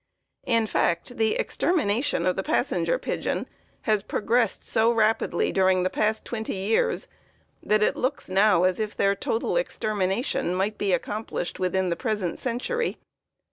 [0.47, 3.45] In fact, the extermination of the Passenger Pigeon
[3.83, 7.07] has progressed so rapidly during the past twenty years
[7.61, 12.39] that it looks now as if their total extermination might be accomplished within the present
[12.39, 12.97] century.